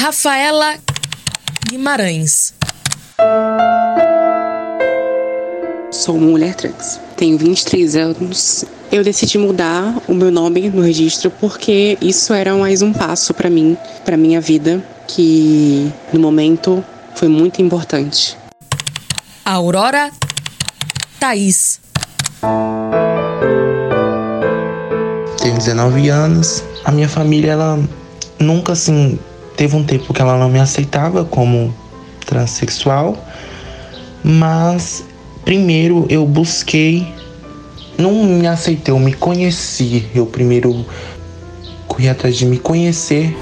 Rafaela 0.00 0.76
Guimarães. 1.68 2.54
Sou 5.90 6.14
uma 6.14 6.28
mulher 6.28 6.54
trans. 6.54 7.00
Tenho 7.16 7.36
23 7.36 7.96
anos. 7.96 8.64
Eu 8.92 9.02
decidi 9.02 9.38
mudar 9.38 10.00
o 10.06 10.14
meu 10.14 10.30
nome 10.30 10.70
no 10.70 10.82
registro 10.82 11.32
porque 11.32 11.98
isso 12.00 12.32
era 12.32 12.54
mais 12.54 12.80
um 12.80 12.92
passo 12.92 13.34
para 13.34 13.50
mim, 13.50 13.76
para 14.04 14.16
minha 14.16 14.40
vida, 14.40 14.80
que 15.08 15.92
no 16.12 16.20
momento 16.20 16.82
foi 17.16 17.26
muito 17.26 17.60
importante. 17.60 18.38
Aurora 19.44 20.12
Thaís. 21.18 21.80
Tenho 25.42 25.58
19 25.58 26.08
anos. 26.08 26.62
A 26.84 26.92
minha 26.92 27.08
família, 27.08 27.50
ela 27.50 27.80
nunca 28.38 28.74
assim 28.74 29.18
teve 29.58 29.74
um 29.74 29.82
tempo 29.82 30.14
que 30.14 30.22
ela 30.22 30.38
não 30.38 30.48
me 30.48 30.60
aceitava 30.60 31.24
como 31.24 31.74
transexual, 32.24 33.18
mas 34.22 35.04
primeiro 35.44 36.06
eu 36.08 36.24
busquei, 36.24 37.12
não 37.98 38.24
me 38.24 38.46
aceitei, 38.46 38.94
eu 38.94 38.98
me 39.00 39.12
conheci. 39.12 40.06
Eu 40.14 40.26
primeiro 40.26 40.86
corri 41.88 42.08
atrás 42.08 42.36
de 42.36 42.46
me 42.46 42.56
conhecer. 42.56 43.36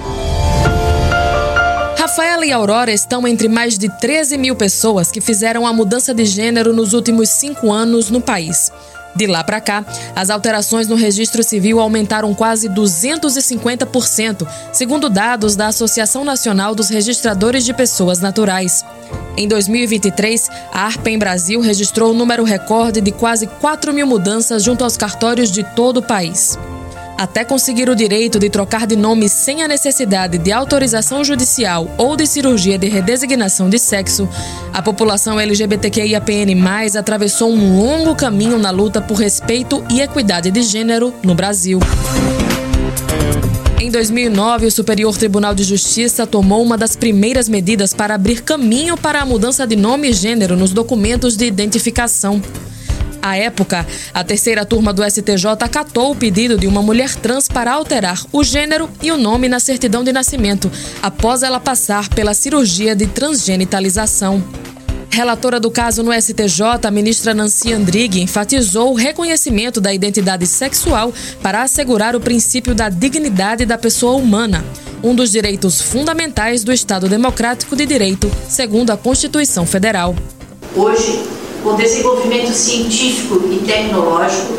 Rafaela 1.98 2.46
e 2.46 2.52
Aurora 2.52 2.92
estão 2.92 3.28
entre 3.28 3.46
mais 3.46 3.76
de 3.76 3.90
13 3.98 4.38
mil 4.38 4.56
pessoas 4.56 5.12
que 5.12 5.20
fizeram 5.20 5.66
a 5.66 5.73
mudança 5.73 6.14
de 6.14 6.24
gênero 6.24 6.73
nos 6.73 6.95
últimos 6.95 7.28
cinco 7.28 7.70
anos 7.70 8.09
no 8.09 8.23
país. 8.23 8.73
De 9.16 9.26
lá 9.26 9.42
para 9.42 9.62
cá, 9.62 9.82
as 10.14 10.28
alterações 10.28 10.88
no 10.88 10.94
registro 10.94 11.42
civil 11.42 11.80
aumentaram 11.80 12.34
quase 12.34 12.68
250%, 12.68 14.46
segundo 14.72 15.08
dados 15.08 15.56
da 15.56 15.68
Associação 15.68 16.22
Nacional 16.22 16.74
dos 16.74 16.90
Registradores 16.90 17.64
de 17.64 17.72
Pessoas 17.72 18.20
Naturais. 18.20 18.84
Em 19.34 19.48
2023, 19.48 20.50
a 20.70 20.82
Arpen 20.82 21.18
Brasil 21.18 21.60
registrou 21.60 22.12
um 22.12 22.16
número 22.16 22.45
recorde 22.45 23.00
de 23.00 23.10
quase 23.10 23.46
4 23.46 23.92
mil 23.92 24.06
mudanças 24.06 24.62
junto 24.62 24.84
aos 24.84 24.98
cartórios 24.98 25.51
de 25.51 25.64
todo 25.74 25.98
o 25.98 26.02
país. 26.02 26.58
Até 27.18 27.46
conseguir 27.46 27.88
o 27.88 27.95
direito 27.95 28.38
de 28.38 28.50
trocar 28.50 28.86
de 28.86 28.95
nome 28.95 29.26
sem 29.28 29.62
a 29.62 29.68
necessidade 29.68 30.36
de 30.36 30.52
autorização 30.52 31.24
judicial 31.24 31.88
ou 31.96 32.14
de 32.14 32.26
cirurgia 32.26 32.76
de 32.76 32.88
redesignação 32.88 33.70
de 33.70 33.78
sexo, 33.78 34.28
a 34.70 34.82
população 34.82 35.40
LGBTQIAPN+, 35.40 36.54
atravessou 36.98 37.50
um 37.50 37.78
longo 37.78 38.14
caminho 38.14 38.58
na 38.58 38.70
luta 38.70 39.00
por 39.00 39.16
respeito 39.16 39.82
e 39.90 40.02
equidade 40.02 40.50
de 40.50 40.62
gênero 40.62 41.14
no 41.23 41.34
Brasil. 41.34 41.80
Em 43.80 43.90
2009, 43.90 44.66
o 44.66 44.70
Superior 44.70 45.16
Tribunal 45.16 45.54
de 45.54 45.62
Justiça 45.62 46.26
tomou 46.26 46.62
uma 46.62 46.76
das 46.76 46.96
primeiras 46.96 47.48
medidas 47.48 47.95
para 47.95 48.14
abrir 48.14 48.42
caminho 48.42 48.95
para 48.95 49.23
a 49.23 49.24
mudança 49.24 49.66
de 49.66 49.76
nome 49.76 50.10
e 50.10 50.12
gênero 50.12 50.54
nos 50.54 50.73
documentos 50.73 51.34
de 51.34 51.46
identificação. 51.46 52.42
À 53.22 53.36
época, 53.36 53.86
a 54.12 54.22
terceira 54.22 54.64
turma 54.64 54.92
do 54.92 55.02
STJ 55.02 55.46
acatou 55.60 56.12
o 56.12 56.16
pedido 56.16 56.56
de 56.56 56.66
uma 56.66 56.82
mulher 56.82 57.14
trans 57.14 57.48
para 57.48 57.73
alterar 57.73 58.24
o 58.32 58.45
gênero 58.45 58.88
e 59.02 59.10
o 59.10 59.16
nome 59.16 59.48
na 59.48 59.60
certidão 59.60 60.04
de 60.04 60.12
nascimento, 60.12 60.70
após 61.02 61.42
ela 61.42 61.58
passar 61.58 62.08
pela 62.08 62.34
cirurgia 62.34 62.95
de 62.95 63.06
transgenitalização. 63.06 64.42
Relatora 65.16 65.58
do 65.58 65.70
caso 65.70 66.03
no 66.03 66.12
STJ, 66.12 66.86
a 66.86 66.91
ministra 66.91 67.32
Nancy 67.32 67.72
Andrighi 67.72 68.20
enfatizou 68.20 68.92
o 68.92 68.94
reconhecimento 68.94 69.80
da 69.80 69.94
identidade 69.94 70.47
sexual 70.47 71.10
para 71.42 71.62
assegurar 71.62 72.14
o 72.14 72.20
princípio 72.20 72.75
da 72.75 72.91
dignidade 72.91 73.64
da 73.64 73.78
pessoa 73.78 74.16
humana, 74.16 74.62
um 75.03 75.14
dos 75.14 75.30
direitos 75.30 75.80
fundamentais 75.80 76.62
do 76.62 76.70
Estado 76.70 77.08
Democrático 77.08 77.75
de 77.75 77.86
Direito, 77.86 78.30
segundo 78.47 78.91
a 78.91 78.97
Constituição 78.97 79.64
Federal. 79.64 80.14
Hoje, 80.75 81.35
com 81.66 81.75
desenvolvimento 81.75 82.53
científico 82.53 83.42
e 83.50 83.56
tecnológico, 83.66 84.54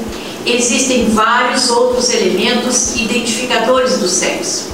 existem 0.45 1.05
vários 1.05 1.69
outros 1.69 2.13
elementos 2.13 2.97
identificadores 2.97 3.97
do 3.97 4.09
sexo. 4.09 4.65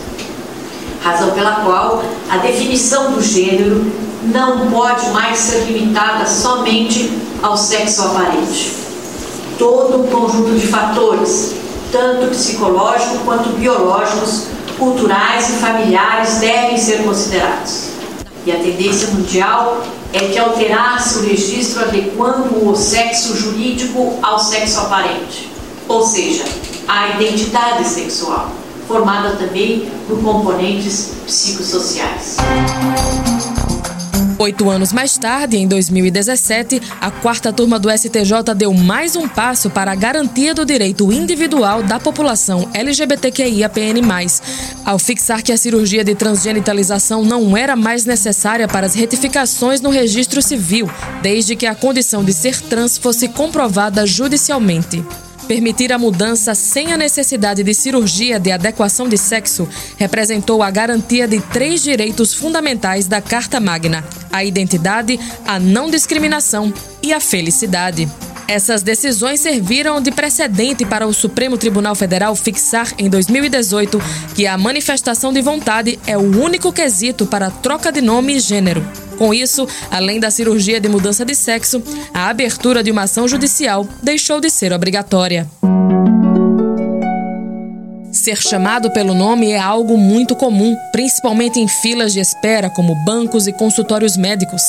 Razão 1.04 1.30
pela 1.30 1.58
qual 1.58 2.04
a 2.32 2.38
definição 2.38 3.12
do 3.12 3.22
gênero 3.22 3.86
não 4.24 4.72
pode 4.72 5.12
mais 5.12 5.38
ser 5.38 5.66
limitada 5.66 6.26
somente 6.26 7.16
ao 7.44 7.56
sexo 7.56 8.02
aparente. 8.02 8.78
Todo 9.60 10.02
um 10.02 10.08
conjunto 10.08 10.58
de 10.58 10.66
fatores, 10.66 11.54
tanto 11.92 12.32
psicológicos 12.32 13.22
quanto 13.24 13.50
biológicos, 13.50 14.48
culturais 14.80 15.50
e 15.50 15.54
familiares, 15.54 16.40
devem 16.40 16.80
ser 16.80 17.04
considerados. 17.04 17.93
E 18.46 18.52
a 18.52 18.58
tendência 18.58 19.08
mundial 19.10 19.82
é 20.12 20.20
que 20.20 20.38
alterasse 20.38 21.20
o 21.20 21.22
registro 21.22 21.82
adequando 21.82 22.68
o 22.68 22.76
sexo 22.76 23.38
jurídico 23.38 24.20
ao 24.22 24.38
sexo 24.38 24.82
aparente, 24.82 25.50
ou 25.88 26.06
seja, 26.06 26.44
a 26.88 27.10
identidade 27.10 27.88
sexual, 27.88 28.52
formada 28.88 29.38
também 29.38 29.90
por 30.08 30.22
componentes 30.22 31.14
psicossociais. 31.26 32.38
Oito 34.40 34.70
anos 34.70 34.92
mais 34.92 35.18
tarde, 35.18 35.58
em 35.58 35.68
2017, 35.68 36.82
a 37.00 37.12
quarta 37.12 37.54
turma 37.54 37.78
do 37.78 37.90
STJ 37.90 38.54
deu 38.56 38.74
mais 38.74 39.16
um 39.16 39.28
passo 39.28 39.70
para 39.70 39.92
a 39.92 39.96
garantia 39.96 40.54
do 40.54 40.66
direito 40.66 41.12
individual 41.12 41.84
da 41.84 42.00
população 42.00 42.68
LGBTQIAPN+, 42.74 44.02
ao 44.84 44.98
fixar 44.98 45.44
que 45.44 45.52
a 45.52 45.58
cirurgia 45.58 46.04
de 46.04 46.16
transgenitalização 46.16 47.24
não 47.24 47.56
era 47.56 47.76
mais 47.76 48.06
necessária 48.06 48.68
para 48.68 48.88
as 48.88 48.96
retificações 48.96 49.82
no 49.82 49.90
registro 49.90 50.42
civil, 50.42 50.90
desde 51.22 51.56
que 51.56 51.66
a 51.66 51.76
condição 51.76 52.24
de 52.24 52.34
ser 52.34 52.60
trans 52.62 52.98
fosse 52.98 53.28
comprovada 53.28 54.06
judicialmente. 54.06 55.04
Permitir 55.48 55.92
a 55.92 56.00
mudança 56.00 56.56
sem 56.56 56.94
a 56.94 56.98
necessidade 56.98 57.64
de 57.64 57.74
cirurgia 57.74 58.40
de 58.40 58.52
adequação 58.52 59.08
de 59.08 59.18
sexo 59.18 59.68
representou 59.98 60.64
a 60.64 60.72
garantia 60.72 61.28
de 61.28 61.42
três 61.42 61.84
direitos 61.84 62.34
fundamentais 62.34 63.08
da 63.08 63.22
Carta 63.22 63.60
Magna: 63.60 64.04
a 64.32 64.44
identidade, 64.44 65.20
a 65.46 65.60
não 65.60 65.90
discriminação 65.90 66.74
e 67.02 67.14
a 67.14 67.20
felicidade. 67.20 68.08
Essas 68.48 68.84
decisões 68.84 69.40
serviram 69.40 70.02
de 70.02 70.12
precedente 70.12 70.86
para 70.86 71.08
o 71.08 71.14
Supremo 71.14 71.58
Tribunal 71.58 71.96
Federal 71.96 72.36
fixar 72.36 72.94
em 72.98 73.10
2018 73.10 74.02
que 74.36 74.46
a 74.46 74.58
manifestação 74.58 75.32
de 75.32 75.42
vontade 75.42 76.00
é 76.06 76.18
o 76.18 76.42
único 76.42 76.72
quesito 76.72 77.26
para 77.26 77.50
troca 77.50 77.92
de 77.92 78.02
nome 78.02 78.36
e 78.36 78.40
gênero. 78.40 79.03
Com 79.18 79.34
isso, 79.34 79.68
além 79.92 80.20
da 80.20 80.32
cirurgia 80.32 80.80
de 80.80 80.90
mudança 80.90 81.24
de 81.24 81.36
sexo, 81.36 81.82
a 82.14 82.30
abertura 82.30 82.84
de 82.84 82.92
uma 82.92 83.04
ação 83.04 83.28
judicial 83.28 83.88
deixou 84.02 84.40
de 84.40 84.50
ser 84.50 84.74
obrigatória. 84.74 85.48
Ser 88.14 88.38
chamado 88.38 88.92
pelo 88.92 89.14
nome 89.14 89.50
é 89.50 89.60
algo 89.60 89.98
muito 89.98 90.36
comum, 90.36 90.78
principalmente 90.92 91.60
em 91.60 91.68
filas 91.68 92.14
de 92.14 92.20
espera, 92.20 92.70
como 92.70 92.96
bancos 93.04 93.48
e 93.48 93.52
consultórios 93.52 94.16
médicos. 94.16 94.62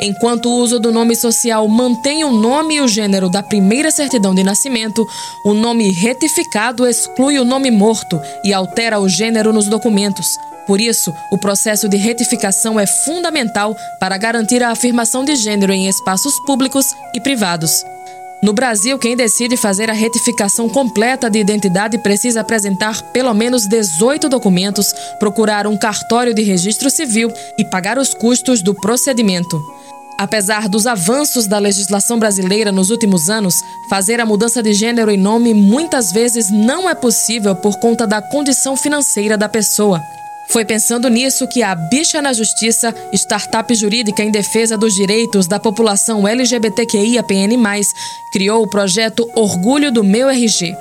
Enquanto 0.00 0.46
o 0.46 0.56
uso 0.56 0.80
do 0.80 0.90
nome 0.90 1.14
social 1.14 1.68
mantém 1.68 2.24
o 2.24 2.32
nome 2.32 2.76
e 2.76 2.80
o 2.80 2.88
gênero 2.88 3.28
da 3.28 3.42
primeira 3.42 3.90
certidão 3.90 4.34
de 4.34 4.42
nascimento, 4.42 5.06
o 5.44 5.52
nome 5.52 5.92
retificado 5.92 6.86
exclui 6.86 7.38
o 7.38 7.44
nome 7.44 7.70
morto 7.70 8.20
e 8.42 8.52
altera 8.52 8.98
o 8.98 9.08
gênero 9.08 9.52
nos 9.52 9.68
documentos. 9.68 10.26
Por 10.66 10.80
isso, 10.80 11.14
o 11.30 11.38
processo 11.38 11.88
de 11.88 11.96
retificação 11.96 12.78
é 12.78 12.86
fundamental 12.86 13.76
para 14.00 14.18
garantir 14.18 14.62
a 14.62 14.70
afirmação 14.70 15.24
de 15.24 15.36
gênero 15.36 15.72
em 15.72 15.88
espaços 15.88 16.38
públicos 16.40 16.86
e 17.14 17.20
privados. 17.20 17.84
No 18.42 18.52
Brasil, 18.52 18.98
quem 18.98 19.16
decide 19.16 19.56
fazer 19.56 19.88
a 19.90 19.94
retificação 19.94 20.68
completa 20.68 21.30
de 21.30 21.38
identidade 21.38 21.98
precisa 21.98 22.42
apresentar 22.42 23.00
pelo 23.12 23.32
menos 23.32 23.66
18 23.66 24.28
documentos, 24.28 24.92
procurar 25.18 25.66
um 25.66 25.76
cartório 25.76 26.34
de 26.34 26.42
registro 26.42 26.90
civil 26.90 27.32
e 27.56 27.64
pagar 27.64 27.98
os 27.98 28.12
custos 28.12 28.60
do 28.60 28.74
procedimento. 28.74 29.60
Apesar 30.18 30.68
dos 30.68 30.86
avanços 30.86 31.46
da 31.46 31.58
legislação 31.58 32.18
brasileira 32.18 32.72
nos 32.72 32.90
últimos 32.90 33.28
anos, 33.28 33.62
fazer 33.88 34.20
a 34.20 34.26
mudança 34.26 34.62
de 34.62 34.72
gênero 34.72 35.10
e 35.10 35.16
nome 35.16 35.52
muitas 35.52 36.10
vezes 36.12 36.50
não 36.50 36.88
é 36.88 36.94
possível 36.94 37.54
por 37.54 37.78
conta 37.78 38.06
da 38.06 38.22
condição 38.22 38.76
financeira 38.76 39.36
da 39.36 39.48
pessoa. 39.48 40.00
Foi 40.48 40.64
pensando 40.64 41.08
nisso 41.08 41.46
que 41.48 41.62
a 41.62 41.74
Bicha 41.74 42.22
na 42.22 42.32
Justiça, 42.32 42.94
startup 43.12 43.74
jurídica 43.74 44.22
em 44.22 44.30
defesa 44.30 44.76
dos 44.76 44.94
direitos 44.94 45.46
da 45.46 45.58
população 45.58 46.26
LGBTQIAPN+, 46.26 47.56
criou 48.32 48.62
o 48.62 48.68
projeto 48.68 49.28
Orgulho 49.34 49.90
do 49.90 50.04
Meu 50.04 50.28
RG. 50.28 50.74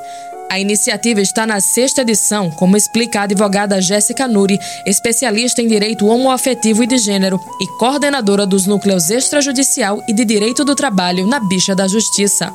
A 0.50 0.60
iniciativa 0.60 1.20
está 1.20 1.46
na 1.46 1.60
sexta 1.60 2.02
edição, 2.02 2.52
como 2.52 2.78
explica 2.78 3.20
a 3.20 3.24
advogada 3.24 3.82
Jéssica 3.82 4.28
Nuri, 4.28 4.60
especialista 4.86 5.62
em 5.62 5.68
direito 5.68 6.06
homoafetivo 6.06 6.84
e 6.84 6.88
de 6.88 6.98
gênero 6.98 7.40
e 7.60 7.68
coordenadora 7.80 8.46
dos 8.46 8.68
núcleos 8.68 9.10
extrajudicial 9.10 10.04
e 10.08 10.14
de 10.14 10.24
direito 10.24 10.64
do 10.64 10.76
trabalho 10.76 11.26
na 11.26 11.40
Bicha 11.40 11.76
da 11.76 11.88
Justiça. 11.88 12.54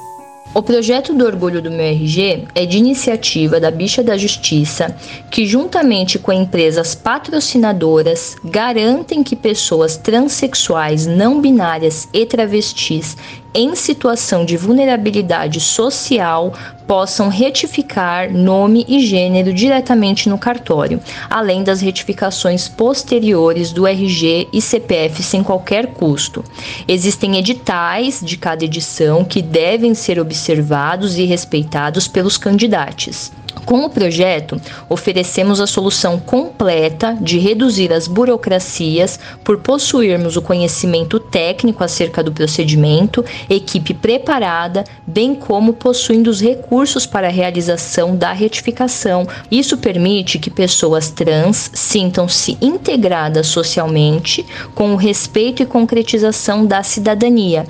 O 0.53 0.63
projeto 0.63 1.15
do 1.15 1.25
Orgulho 1.25 1.63
do 1.63 1.71
Meu 1.71 1.87
RG 1.87 2.49
é 2.57 2.67
de 2.67 2.77
iniciativa 2.77 3.61
da 3.61 3.71
Bicha 3.71 4.03
da 4.03 4.19
Justiça, 4.19 4.97
que, 5.31 5.47
juntamente 5.47 6.19
com 6.19 6.33
empresas 6.33 6.93
patrocinadoras, 6.93 8.35
garantem 8.45 9.23
que 9.23 9.37
pessoas 9.37 9.97
transexuais, 9.97 11.07
não 11.07 11.41
binárias 11.41 12.09
e 12.13 12.27
travestis 12.27 13.17
em 13.55 13.75
situação 13.75 14.45
de 14.45 14.57
vulnerabilidade 14.57 15.61
social 15.61 16.55
possam 16.87 17.29
retificar 17.29 18.33
nome 18.33 18.85
e 18.89 19.05
gênero 19.05 19.53
diretamente 19.53 20.29
no 20.29 20.39
cartório, 20.39 21.01
além 21.29 21.63
das 21.63 21.81
retificações 21.81 22.69
posteriores 22.69 23.73
do 23.73 23.87
RG 23.87 24.49
e 24.53 24.61
CPF 24.61 25.23
sem 25.23 25.43
qualquer 25.43 25.89
custo. 25.89 26.45
Existem 26.87 27.39
editais 27.39 28.21
de 28.23 28.37
cada 28.37 28.65
edição 28.65 29.25
que 29.25 29.43
devem 29.43 29.95
ser 29.95 30.19
observados 30.19 31.17
e 31.19 31.25
respeitados 31.25 32.09
pelos 32.09 32.37
candidatos. 32.37 33.31
Com 33.65 33.85
o 33.85 33.91
projeto, 33.91 34.61
oferecemos 34.89 35.61
a 35.61 35.67
solução 35.67 36.19
completa 36.19 37.17
de 37.21 37.39
reduzir 37.39 37.93
as 37.93 38.09
burocracias 38.09 39.19
por 39.45 39.59
possuirmos 39.59 40.37
o 40.37 40.43
conhecimento 40.43 41.21
técnico 41.21 41.85
acerca 41.85 42.23
do 42.23 42.33
procedimento, 42.33 43.25
equipe 43.49 43.95
preparada, 43.95 44.85
bem 45.07 45.35
como 45.35 45.73
possuindo 45.73 46.31
os 46.31 46.41
recursos 46.41 47.07
para 47.07 47.29
a 47.29 47.31
realização 47.31 48.17
da 48.17 48.33
retificação. 48.33 49.27
Isso 49.51 49.77
permite 49.77 50.39
que 50.39 50.51
pessoas 50.51 51.11
trans 51.11 51.71
sintam-se 51.75 52.57
integradas 52.61 53.47
socialmente 53.47 54.45
com 54.75 54.93
o 54.93 54.97
respeito 54.97 55.63
e 55.63 55.67
concretização 55.67 56.67
da 56.67 56.83
cidadania. 56.83 57.67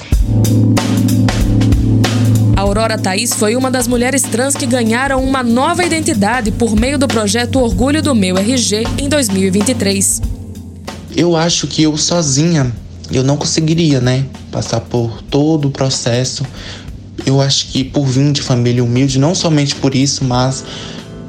Aurora 2.70 2.96
Thaís 2.96 3.34
foi 3.34 3.56
uma 3.56 3.68
das 3.68 3.88
mulheres 3.88 4.22
trans 4.22 4.54
que 4.54 4.64
ganharam 4.64 5.24
uma 5.24 5.42
nova 5.42 5.84
identidade 5.84 6.52
por 6.52 6.76
meio 6.76 6.96
do 6.96 7.08
projeto 7.08 7.58
Orgulho 7.58 8.00
do 8.00 8.14
Meu 8.14 8.38
RG 8.38 8.84
em 8.96 9.08
2023. 9.08 10.22
Eu 11.16 11.34
acho 11.34 11.66
que 11.66 11.82
eu 11.82 11.96
sozinha 11.96 12.72
eu 13.10 13.24
não 13.24 13.36
conseguiria, 13.36 14.00
né, 14.00 14.24
passar 14.52 14.82
por 14.82 15.20
todo 15.22 15.66
o 15.66 15.70
processo. 15.72 16.46
Eu 17.26 17.40
acho 17.40 17.66
que 17.66 17.82
por 17.82 18.06
vir 18.06 18.30
de 18.30 18.40
família 18.40 18.84
humilde, 18.84 19.18
não 19.18 19.34
somente 19.34 19.74
por 19.74 19.92
isso, 19.92 20.24
mas 20.24 20.64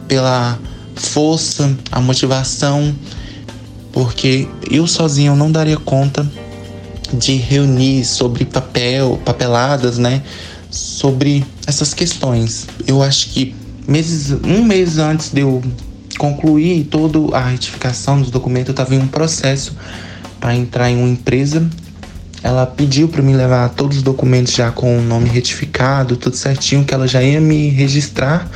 pela 0.08 0.60
força, 0.94 1.76
a 1.92 2.00
motivação, 2.00 2.94
porque 3.92 4.48
eu 4.70 4.86
sozinho 4.86 5.36
não 5.36 5.52
daria 5.52 5.78
conta 5.78 6.24
de 7.12 7.34
reunir 7.34 8.06
sobre 8.06 8.46
papel, 8.46 9.20
papeladas, 9.26 9.98
né, 9.98 10.22
sobre 10.72 11.46
essas 11.68 11.94
questões. 11.94 12.66
Eu 12.88 13.04
acho 13.04 13.30
que 13.30 13.54
meses, 13.88 14.32
um 14.44 14.64
mês 14.64 14.98
antes 14.98 15.30
de 15.32 15.42
eu 15.42 15.62
concluir 16.18 16.86
toda 16.86 17.36
a 17.36 17.50
retificação 17.50 18.22
dos 18.22 18.32
documentos, 18.32 18.70
eu 18.70 18.72
estava 18.74 18.96
em 18.96 19.00
um 19.00 19.08
processo 19.08 19.76
para 20.40 20.56
entrar 20.56 20.90
em 20.90 20.98
uma 20.98 21.10
empresa. 21.10 21.70
Ela 22.44 22.66
pediu 22.66 23.08
para 23.08 23.22
me 23.22 23.34
levar 23.34 23.70
todos 23.70 23.98
os 23.98 24.04
documentos 24.04 24.54
já 24.54 24.72
com 24.72 24.98
o 24.98 25.02
nome 25.02 25.30
retificado, 25.30 26.16
tudo 26.16 26.36
certinho, 26.36 26.84
que 26.84 26.94
ela 26.94 27.08
já 27.08 27.22
ia 27.22 27.40
me 27.40 27.70
registrar 27.70 28.50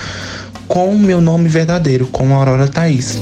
com 0.67 0.89
o 0.89 0.97
meu 0.97 1.21
nome 1.21 1.47
verdadeiro, 1.47 2.07
com 2.07 2.33
Aurora 2.33 2.67
Thaís. 2.67 3.19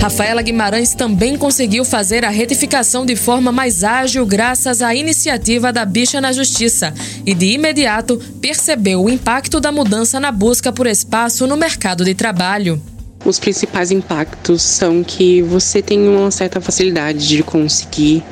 Rafaela 0.00 0.40
Guimarães 0.40 0.94
também 0.94 1.36
conseguiu 1.36 1.84
fazer 1.84 2.24
a 2.24 2.30
retificação 2.30 3.04
de 3.04 3.14
forma 3.14 3.52
mais 3.52 3.84
ágil 3.84 4.24
graças 4.24 4.80
à 4.80 4.94
iniciativa 4.94 5.70
da 5.70 5.84
Bicha 5.84 6.22
na 6.22 6.32
Justiça 6.32 6.94
e, 7.26 7.34
de 7.34 7.52
imediato, 7.52 8.18
percebeu 8.40 9.04
o 9.04 9.10
impacto 9.10 9.60
da 9.60 9.70
mudança 9.70 10.18
na 10.18 10.32
busca 10.32 10.72
por 10.72 10.86
espaço 10.86 11.46
no 11.46 11.54
mercado 11.54 12.02
de 12.02 12.14
trabalho. 12.14 12.80
Os 13.26 13.38
principais 13.38 13.90
impactos 13.90 14.62
são 14.62 15.04
que 15.04 15.42
você 15.42 15.82
tem 15.82 16.08
uma 16.08 16.30
certa 16.30 16.62
facilidade 16.62 17.28
de 17.28 17.42
conseguir 17.42 18.22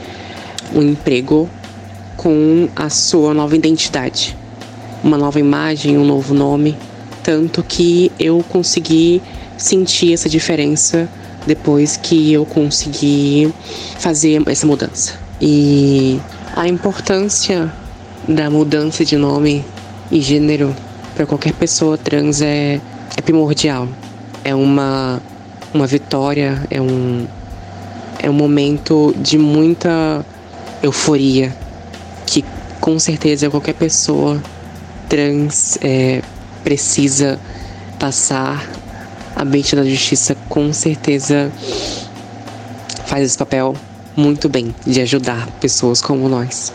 um 0.75 0.81
emprego 0.81 1.51
com 2.17 2.67
a 2.75 2.89
sua 2.89 3.35
nova 3.35 3.55
identidade, 3.55 4.35
uma 5.05 5.19
nova 5.19 5.39
imagem, 5.39 5.99
um 5.99 6.05
novo 6.07 6.33
nome, 6.33 6.75
tanto 7.23 7.63
que 7.63 8.11
eu 8.19 8.43
consegui 8.49 9.21
sentir 9.59 10.15
essa 10.15 10.31
diferença 10.31 11.07
depois 11.47 11.97
que 11.97 12.33
eu 12.33 12.45
consegui 12.45 13.53
fazer 13.99 14.43
essa 14.47 14.67
mudança. 14.67 15.19
E 15.41 16.21
a 16.57 16.67
importância 16.67 17.73
da 18.27 18.51
mudança 18.51 19.05
de 19.05 19.17
nome 19.17 19.65
e 20.11 20.21
gênero 20.21 20.75
para 21.15 21.27
qualquer 21.27 21.53
pessoa 21.53 21.97
trans 21.97 22.41
é, 22.41 22.81
é 23.17 23.23
primordial. 23.23 23.89
É 24.45 24.55
uma, 24.55 25.21
uma 25.73 25.87
vitória, 25.87 26.63
é 26.71 26.81
um, 26.81 27.27
é 28.19 28.29
um 28.29 28.33
momento 28.33 29.15
de 29.17 29.39
muita 29.39 30.25
euforia 30.83 31.55
que 32.27 32.45
com 32.81 32.99
certeza 32.99 33.51
qualquer 33.51 33.75
pessoa 33.75 34.43
trans 35.09 35.79
é, 35.81 36.23
precisa 36.63 37.39
passar 37.99 38.69
a 39.39 39.45
Mente 39.45 39.77
da 39.77 39.85
Justiça 39.85 40.35
com 40.49 40.73
certeza 40.73 41.53
faz 43.07 43.25
esse 43.25 43.39
papel 43.39 43.73
muito 44.17 44.49
bem 44.49 44.75
de 44.85 45.01
ajudar 45.01 45.47
pessoas 45.61 46.03
como 46.03 46.29
nós. 46.29 46.73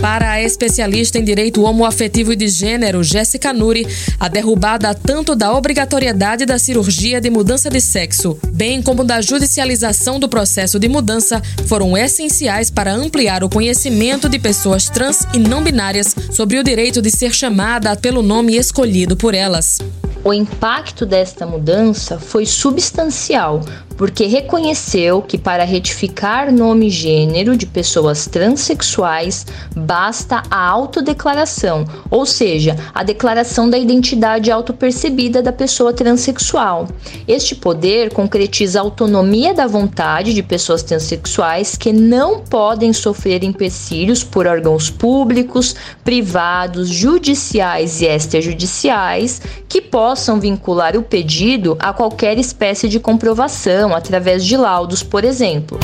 Para 0.00 0.32
a 0.32 0.42
especialista 0.42 1.18
em 1.18 1.24
direito 1.24 1.62
homoafetivo 1.62 2.32
e 2.32 2.36
de 2.36 2.48
gênero, 2.48 3.04
Jéssica 3.04 3.52
Nuri, 3.52 3.86
a 4.18 4.28
derrubada 4.28 4.94
tanto 4.94 5.36
da 5.36 5.54
obrigatoriedade 5.54 6.46
da 6.46 6.58
cirurgia 6.58 7.20
de 7.20 7.28
mudança 7.28 7.68
de 7.68 7.80
sexo, 7.80 8.36
bem 8.48 8.82
como 8.82 9.04
da 9.04 9.20
judicialização 9.20 10.18
do 10.18 10.28
processo 10.28 10.78
de 10.78 10.88
mudança, 10.88 11.40
foram 11.66 11.96
essenciais 11.96 12.70
para 12.70 12.92
ampliar 12.92 13.44
o 13.44 13.48
conhecimento 13.50 14.26
de 14.26 14.38
pessoas 14.38 14.88
trans 14.88 15.26
e 15.34 15.38
não 15.38 15.62
binárias 15.62 16.16
sobre 16.32 16.58
o 16.58 16.64
direito 16.64 17.02
de 17.02 17.10
ser 17.10 17.32
chamada 17.32 17.94
pelo 17.94 18.22
nome 18.22 18.56
escolhido 18.56 19.14
por 19.14 19.34
elas. 19.34 19.78
O 20.24 20.32
impacto 20.32 21.04
desta 21.04 21.44
mudança 21.44 22.16
foi 22.16 22.46
substancial, 22.46 23.60
porque 23.96 24.26
reconheceu 24.26 25.22
que 25.22 25.38
para 25.38 25.64
retificar 25.64 26.52
nome 26.52 26.86
e 26.86 26.90
gênero 26.90 27.56
de 27.56 27.66
pessoas 27.66 28.26
transexuais 28.26 29.46
basta 29.76 30.42
a 30.50 30.68
autodeclaração, 30.68 31.84
ou 32.10 32.24
seja, 32.24 32.76
a 32.94 33.02
declaração 33.02 33.68
da 33.68 33.78
identidade 33.78 34.50
autopercebida 34.50 35.42
da 35.42 35.52
pessoa 35.52 35.92
transexual. 35.92 36.88
Este 37.26 37.54
poder 37.54 38.12
concretiza 38.12 38.78
a 38.78 38.82
autonomia 38.82 39.54
da 39.54 39.66
vontade 39.66 40.34
de 40.34 40.42
pessoas 40.42 40.82
transexuais 40.82 41.76
que 41.76 41.92
não 41.92 42.40
podem 42.40 42.92
sofrer 42.92 43.44
empecilhos 43.44 44.24
por 44.24 44.46
órgãos 44.46 44.90
públicos, 44.90 45.74
privados, 46.04 46.88
judiciais 46.88 48.00
e 48.00 48.06
extrajudiciais 48.06 49.40
que 49.68 49.80
possam 49.80 50.40
vincular 50.40 50.96
o 50.96 51.02
pedido 51.02 51.76
a 51.78 51.92
qualquer 51.92 52.38
espécie 52.38 52.88
de 52.88 52.98
comprovação 52.98 53.81
através 53.88 54.44
de 54.44 54.56
laudos, 54.56 55.02
por 55.02 55.24
exemplo. 55.24 55.78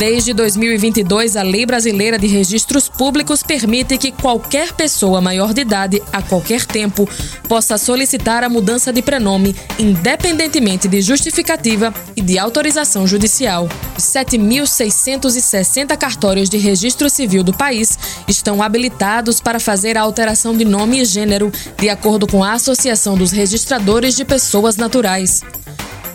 Desde 0.00 0.32
2022, 0.32 1.36
a 1.36 1.42
Lei 1.42 1.66
Brasileira 1.66 2.18
de 2.18 2.26
Registros 2.26 2.88
Públicos 2.88 3.42
permite 3.42 3.98
que 3.98 4.10
qualquer 4.10 4.72
pessoa 4.72 5.20
maior 5.20 5.52
de 5.52 5.60
idade, 5.60 6.02
a 6.10 6.22
qualquer 6.22 6.64
tempo, 6.64 7.06
possa 7.46 7.76
solicitar 7.76 8.42
a 8.42 8.48
mudança 8.48 8.94
de 8.94 9.02
prenome, 9.02 9.54
independentemente 9.78 10.88
de 10.88 11.02
justificativa 11.02 11.92
e 12.16 12.22
de 12.22 12.38
autorização 12.38 13.06
judicial. 13.06 13.68
Os 13.94 14.04
7.660 14.04 15.94
cartórios 15.98 16.48
de 16.48 16.56
registro 16.56 17.10
civil 17.10 17.44
do 17.44 17.52
país 17.52 17.98
estão 18.26 18.62
habilitados 18.62 19.38
para 19.38 19.60
fazer 19.60 19.98
a 19.98 20.00
alteração 20.00 20.56
de 20.56 20.64
nome 20.64 21.02
e 21.02 21.04
gênero, 21.04 21.52
de 21.76 21.90
acordo 21.90 22.26
com 22.26 22.42
a 22.42 22.54
Associação 22.54 23.18
dos 23.18 23.32
Registradores 23.32 24.16
de 24.16 24.24
Pessoas 24.24 24.76
Naturais. 24.76 25.42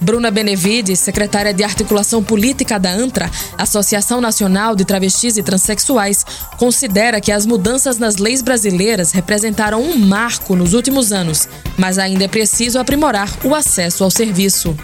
Bruna 0.01 0.31
Benevides, 0.31 0.99
secretária 0.99 1.53
de 1.53 1.63
Articulação 1.63 2.23
Política 2.23 2.79
da 2.79 2.89
ANTRA, 2.89 3.29
Associação 3.57 4.21
Nacional 4.21 4.75
de 4.75 4.85
Travestis 4.85 5.37
e 5.37 5.43
Transsexuais, 5.43 6.25
considera 6.57 7.21
que 7.21 7.31
as 7.31 7.45
mudanças 7.45 7.97
nas 7.97 8.17
leis 8.17 8.41
brasileiras 8.41 9.11
representaram 9.11 9.81
um 9.81 9.97
marco 9.97 10.55
nos 10.55 10.73
últimos 10.73 11.11
anos, 11.11 11.47
mas 11.77 11.97
ainda 11.97 12.25
é 12.25 12.27
preciso 12.27 12.79
aprimorar 12.79 13.29
o 13.43 13.53
acesso 13.53 14.03
ao 14.03 14.11
serviço 14.11 14.75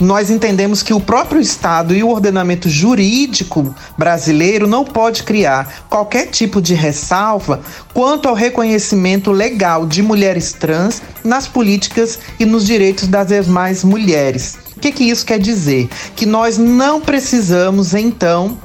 nós 0.00 0.30
entendemos 0.30 0.82
que 0.82 0.94
o 0.94 1.00
próprio 1.00 1.40
Estado 1.40 1.94
e 1.94 2.02
o 2.02 2.08
ordenamento 2.08 2.68
jurídico 2.68 3.74
brasileiro 3.96 4.66
não 4.66 4.84
pode 4.84 5.22
criar 5.22 5.84
qualquer 5.88 6.26
tipo 6.26 6.62
de 6.62 6.74
ressalva 6.74 7.60
quanto 7.92 8.28
ao 8.28 8.34
reconhecimento 8.34 9.32
legal 9.32 9.86
de 9.86 10.02
mulheres 10.02 10.52
trans 10.52 11.02
nas 11.24 11.48
políticas 11.48 12.18
e 12.38 12.44
nos 12.44 12.64
direitos 12.64 13.08
das 13.08 13.28
demais 13.28 13.82
mulheres. 13.82 14.56
O 14.76 14.80
que, 14.80 14.92
que 14.92 15.04
isso 15.04 15.26
quer 15.26 15.40
dizer? 15.40 15.88
Que 16.14 16.24
nós 16.24 16.56
não 16.56 17.00
precisamos, 17.00 17.94
então, 17.94 18.56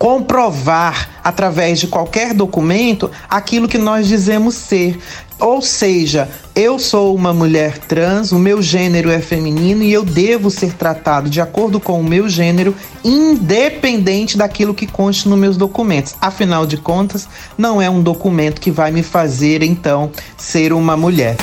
comprovar 0.00 1.10
através 1.22 1.78
de 1.78 1.86
qualquer 1.86 2.32
documento 2.32 3.10
aquilo 3.28 3.68
que 3.68 3.76
nós 3.76 4.08
dizemos 4.08 4.54
ser. 4.54 4.98
Ou 5.38 5.60
seja, 5.60 6.26
eu 6.54 6.78
sou 6.78 7.14
uma 7.14 7.34
mulher 7.34 7.76
trans, 7.76 8.32
o 8.32 8.38
meu 8.38 8.62
gênero 8.62 9.10
é 9.10 9.20
feminino 9.20 9.82
e 9.82 9.92
eu 9.92 10.02
devo 10.02 10.50
ser 10.50 10.72
tratado 10.72 11.28
de 11.28 11.38
acordo 11.38 11.78
com 11.78 12.00
o 12.00 12.04
meu 12.04 12.30
gênero, 12.30 12.74
independente 13.04 14.38
daquilo 14.38 14.72
que 14.72 14.86
conste 14.86 15.28
nos 15.28 15.38
meus 15.38 15.58
documentos. 15.58 16.14
Afinal 16.18 16.64
de 16.64 16.78
contas, 16.78 17.28
não 17.58 17.80
é 17.80 17.90
um 17.90 18.02
documento 18.02 18.58
que 18.58 18.70
vai 18.70 18.90
me 18.90 19.02
fazer 19.02 19.62
então 19.62 20.10
ser 20.38 20.72
uma 20.72 20.96
mulher. 20.96 21.36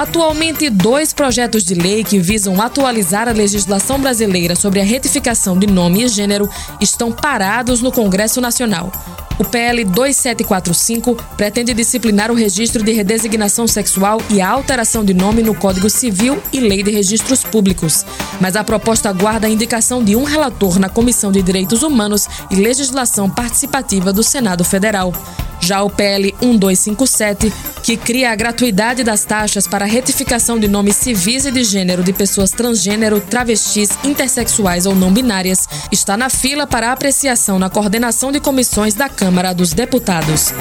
Atualmente, 0.00 0.70
dois 0.70 1.12
projetos 1.12 1.62
de 1.62 1.74
lei 1.74 2.02
que 2.02 2.18
visam 2.18 2.58
atualizar 2.58 3.28
a 3.28 3.32
legislação 3.32 4.00
brasileira 4.00 4.56
sobre 4.56 4.80
a 4.80 4.82
retificação 4.82 5.58
de 5.58 5.66
nome 5.66 6.02
e 6.02 6.08
gênero 6.08 6.48
estão 6.80 7.12
parados 7.12 7.82
no 7.82 7.92
Congresso 7.92 8.40
Nacional. 8.40 8.90
O 9.38 9.44
PL 9.44 9.84
2745 9.84 11.14
pretende 11.36 11.74
disciplinar 11.74 12.30
o 12.30 12.34
registro 12.34 12.82
de 12.82 12.92
redesignação 12.92 13.66
sexual 13.66 14.22
e 14.30 14.40
a 14.40 14.48
alteração 14.48 15.04
de 15.04 15.12
nome 15.12 15.42
no 15.42 15.54
Código 15.54 15.90
Civil 15.90 16.42
e 16.50 16.60
Lei 16.60 16.82
de 16.82 16.90
Registros 16.90 17.42
Públicos. 17.42 18.06
Mas 18.40 18.56
a 18.56 18.64
proposta 18.64 19.12
guarda 19.12 19.48
a 19.48 19.50
indicação 19.50 20.02
de 20.02 20.16
um 20.16 20.24
relator 20.24 20.78
na 20.78 20.88
Comissão 20.88 21.30
de 21.30 21.42
Direitos 21.42 21.82
Humanos 21.82 22.26
e 22.50 22.54
Legislação 22.54 23.28
Participativa 23.28 24.14
do 24.14 24.22
Senado 24.22 24.64
Federal. 24.64 25.12
Já 25.60 25.82
o 25.82 25.90
PL 25.90 26.34
1257, 26.40 27.52
que 27.82 27.96
cria 27.96 28.32
a 28.32 28.36
gratuidade 28.36 29.04
das 29.04 29.24
taxas 29.24 29.68
para 29.68 29.84
retificação 29.84 30.58
de 30.58 30.66
nomes 30.66 30.96
civis 30.96 31.44
e 31.44 31.50
de 31.50 31.62
gênero 31.62 32.02
de 32.02 32.12
pessoas 32.12 32.50
transgênero, 32.50 33.20
travestis, 33.20 33.90
intersexuais 34.02 34.86
ou 34.86 34.94
não 34.94 35.12
binárias, 35.12 35.68
está 35.92 36.16
na 36.16 36.30
fila 36.30 36.66
para 36.66 36.92
apreciação 36.92 37.58
na 37.58 37.68
coordenação 37.68 38.32
de 38.32 38.40
comissões 38.40 38.94
da 38.94 39.08
Câmara 39.08 39.52
dos 39.52 39.72
Deputados. 39.72 40.52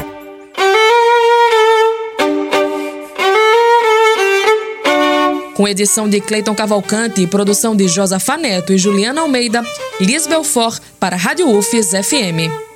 Com 5.60 5.68
edição 5.68 6.08
de 6.08 6.22
Cleiton 6.22 6.56
Cavalcante 6.56 7.22
e 7.22 7.28
produção 7.28 7.76
de 7.76 7.86
Josafa 7.90 8.38
Neto 8.38 8.72
e 8.72 8.78
Juliana 8.78 9.20
Almeida, 9.20 9.62
Liz 10.00 10.26
Belfort 10.26 10.82
para 10.98 11.18
Rádio 11.18 11.50
UFES 11.50 11.90
FM. 11.90 12.69